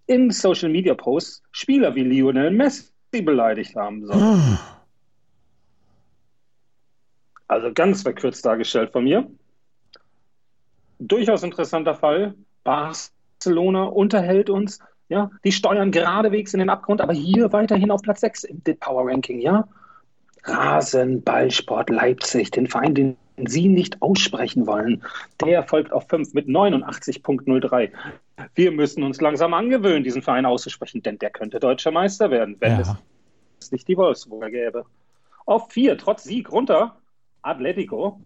in 0.06 0.30
Social 0.30 0.70
Media 0.70 0.94
Posts 0.94 1.42
Spieler 1.52 1.96
wie 1.96 2.04
Lionel 2.04 2.52
Messi 2.52 2.92
beleidigt 3.12 3.76
haben 3.76 4.06
soll. 4.06 4.58
Also 7.48 7.74
ganz 7.74 8.04
verkürzt 8.04 8.46
dargestellt 8.46 8.92
von 8.92 9.04
mir. 9.04 9.30
Durchaus 11.00 11.44
interessanter 11.44 11.96
Fall. 11.96 12.36
Barcelona 12.64 13.86
unterhält 13.86 14.50
uns. 14.50 14.80
Ja, 15.08 15.32
die 15.44 15.52
steuern 15.52 15.90
geradewegs 15.90 16.54
in 16.54 16.60
den 16.60 16.70
Abgrund, 16.70 17.02
aber 17.02 17.14
hier 17.14 17.52
weiterhin 17.52 17.90
auf 17.90 18.04
Platz 18.04 18.22
6 18.22 18.44
im 18.44 18.62
Power 18.80 19.10
Ranking, 19.10 19.40
ja. 19.40 19.68
Rasenballsport 20.44 21.90
Leipzig, 21.90 22.52
den 22.52 22.68
Verein, 22.68 22.94
den 22.94 23.18
Sie 23.48 23.68
nicht 23.68 24.02
aussprechen 24.02 24.68
wollen, 24.68 25.04
der 25.42 25.64
folgt 25.64 25.92
auf 25.92 26.08
5 26.10 26.34
mit 26.34 26.48
89.03. 26.48 27.92
Wir 28.56 28.72
müssen 28.72 29.04
uns 29.04 29.22
langsam 29.22 29.54
angewöhnen, 29.54 30.04
diesen 30.04 30.22
Verein 30.22 30.46
auszusprechen, 30.46 31.02
denn 31.04 31.20
der 31.20 31.30
könnte 31.30 31.60
deutscher 31.60 31.92
Meister 31.92 32.32
werden, 32.32 32.56
wenn 32.60 32.80
Ja. 32.80 32.98
es 33.60 33.72
nicht 33.72 33.88
die 33.88 33.98
Wolfsburger 33.98 34.50
gäbe. 34.50 34.86
Auf 35.46 35.72
4, 35.72 35.98
trotz 35.98 36.24
Sieg 36.24 36.52
runter, 36.52 36.98
Atletico, 37.42 38.22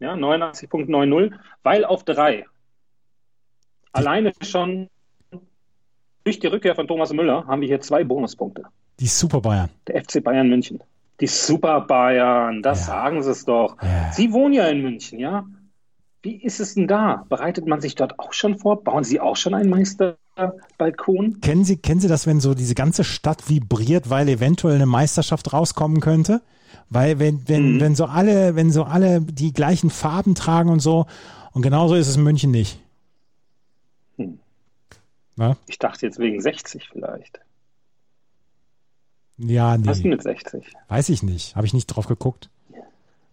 ja, 0.00 0.14
89.90, 0.14 1.32
weil 1.62 1.84
auf 1.84 2.04
3 2.04 2.44
alleine 3.92 4.32
schon 4.42 4.88
durch 6.24 6.38
die 6.38 6.48
Rückkehr 6.48 6.74
von 6.74 6.86
Thomas 6.88 7.12
Müller 7.12 7.46
haben 7.46 7.60
wir 7.60 7.68
hier 7.68 7.80
zwei 7.80 8.04
Bonuspunkte. 8.04 8.64
Die 8.98 9.06
Super 9.06 9.40
Bayern. 9.40 9.70
Der 9.86 10.02
FC 10.02 10.22
Bayern 10.22 10.48
München. 10.48 10.82
Die 11.20 11.26
Super 11.26 11.80
Bayern, 11.82 12.62
das 12.62 12.80
Ja. 12.80 12.86
sagen 12.86 13.22
Sie 13.22 13.30
es 13.30 13.44
doch. 13.44 13.76
Ja. 13.82 14.12
Sie 14.12 14.32
wohnen 14.32 14.54
ja 14.54 14.66
in 14.66 14.82
München, 14.82 15.18
ja? 15.18 15.46
Wie 16.22 16.42
ist 16.42 16.60
es 16.60 16.74
denn 16.74 16.88
da? 16.88 17.24
Bereitet 17.28 17.66
man 17.66 17.80
sich 17.80 17.94
dort 17.94 18.18
auch 18.18 18.32
schon 18.32 18.58
vor? 18.58 18.82
Bauen 18.82 19.04
Sie 19.04 19.20
auch 19.20 19.36
schon 19.36 19.54
einen 19.54 19.70
Meisterbalkon? 19.70 21.40
Kennen 21.40 21.64
Sie, 21.64 21.76
kennen 21.76 22.00
Sie 22.00 22.08
das, 22.08 22.26
wenn 22.26 22.40
so 22.40 22.54
diese 22.54 22.74
ganze 22.74 23.04
Stadt 23.04 23.48
vibriert, 23.48 24.10
weil 24.10 24.28
eventuell 24.28 24.74
eine 24.74 24.86
Meisterschaft 24.86 25.52
rauskommen 25.52 26.00
könnte? 26.00 26.42
Weil 26.90 27.18
wenn, 27.18 27.48
wenn, 27.48 27.76
Mhm. 27.76 27.80
wenn 27.80 27.94
so 27.94 28.06
alle, 28.06 28.56
wenn 28.56 28.70
so 28.70 28.84
alle 28.84 29.20
die 29.20 29.52
gleichen 29.52 29.88
Farben 29.90 30.34
tragen 30.34 30.68
und 30.68 30.80
so, 30.80 31.06
und 31.52 31.62
genauso 31.62 31.94
ist 31.94 32.08
es 32.08 32.16
in 32.16 32.24
München 32.24 32.50
nicht. 32.50 32.78
Hm. 34.18 34.38
Ich 35.68 35.78
dachte 35.78 36.06
jetzt 36.06 36.18
wegen 36.18 36.40
60 36.40 36.88
vielleicht. 36.92 37.40
Ja, 39.38 39.76
Was 39.80 39.98
ist 39.98 40.04
nee, 40.04 40.10
mit 40.10 40.22
60? 40.22 40.72
weiß 40.88 41.08
ich 41.10 41.22
nicht. 41.22 41.56
Habe 41.56 41.66
ich 41.66 41.74
nicht 41.74 41.86
drauf 41.86 42.06
geguckt. 42.06 42.48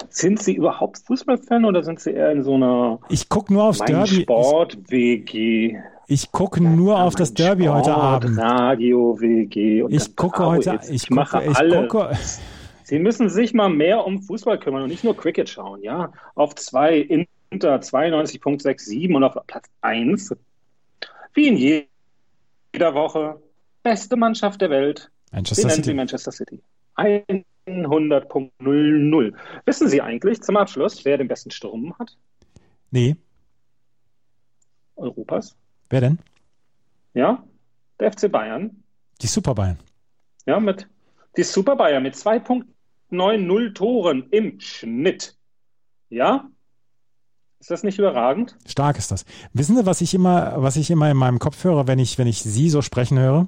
Sind 0.10 0.42
Sie 0.42 0.56
überhaupt 0.56 0.98
Fußballfan 1.06 1.64
oder 1.66 1.82
sind 1.84 2.00
Sie 2.00 2.12
eher 2.12 2.32
in 2.32 2.44
so 2.44 2.56
einer 2.56 3.00
Ich 3.10 3.30
guck 3.30 3.50
nur 3.50 3.64
aufs 3.64 3.80
Derby. 3.80 4.24
Sport-WG? 4.24 5.78
Ich, 6.08 6.24
ich 6.26 6.32
gucke 6.32 6.62
nur 6.62 7.02
auf 7.02 7.16
das 7.16 7.34
Derby 7.34 7.66
heute 7.66 7.94
Abend. 7.96 8.38
Radio-WG. 8.38 9.86
Ich 9.90 10.16
gucke 10.16 10.46
heute, 10.46 10.80
ich, 10.84 10.90
ich 11.04 11.10
mache 11.10 11.38
gucke, 11.38 11.52
ich 11.52 11.58
alles. 11.58 11.90
gucke, 11.90 12.18
Sie 12.84 13.00
müssen 13.00 13.30
sich 13.30 13.54
mal 13.54 13.70
mehr 13.70 14.06
um 14.06 14.22
Fußball 14.22 14.60
kümmern 14.60 14.84
und 14.84 14.90
nicht 14.90 15.06
nur 15.06 15.16
Cricket 15.16 15.48
schauen, 15.48 15.82
ja. 15.82 16.12
Auf 16.36 16.54
zwei 16.56 16.98
Inter 16.98 17.78
92.67 17.78 19.16
und 19.16 19.24
auf 19.24 19.38
Platz 19.48 19.70
1, 19.82 20.36
wie 21.34 21.48
in 21.48 21.56
je- 21.56 21.86
jeder 22.74 22.94
Woche, 22.94 23.42
beste 23.84 24.18
Mannschaft 24.18 24.60
der 24.62 24.70
Welt. 24.70 25.10
Manchester 25.34 25.68
nennen 25.68 25.84
sie 25.84 25.84
City. 25.84 25.96
Manchester 25.96 26.32
City. 26.32 26.62
100.00. 26.96 29.34
Wissen 29.66 29.90
Sie 29.90 30.02
eigentlich 30.02 30.42
zum 30.42 30.58
Abschluss, 30.58 31.06
wer 31.06 31.18
den 31.18 31.28
besten 31.28 31.52
Sturm 31.52 31.94
hat? 32.00 32.18
Nee, 32.92 33.16
Europas? 34.96 35.56
wer 35.90 36.02
denn? 36.02 36.20
Ja, 37.14 37.44
der 38.00 38.12
FC 38.12 38.32
Bayern. 38.32 38.84
Die 39.22 39.28
Super 39.28 39.56
Bayern. 39.56 39.78
Ja, 40.46 40.60
mit 40.60 40.88
die 41.38 41.44
Super 41.44 41.76
Bayern 41.76 42.04
mit 42.04 42.16
2.90 42.16 43.74
Toren 43.74 44.28
im 44.30 44.60
Schnitt. 44.60 45.36
Ja? 46.10 46.50
Ist 47.60 47.72
das 47.72 47.84
nicht 47.84 47.98
überragend? 47.98 48.58
Stark 48.68 48.98
ist 48.98 49.12
das. 49.12 49.26
Wissen 49.54 49.78
Sie, 49.78 49.86
was 49.86 50.02
ich 50.02 50.14
immer, 50.14 50.62
was 50.62 50.76
ich 50.76 50.92
immer 50.92 51.10
in 51.10 51.18
meinem 51.18 51.40
Kopf 51.40 51.64
höre, 51.64 51.88
wenn 51.88 51.98
ich, 51.98 52.18
wenn 52.18 52.28
ich 52.28 52.44
Sie 52.44 52.70
so 52.70 52.82
sprechen 52.82 53.18
höre? 53.18 53.48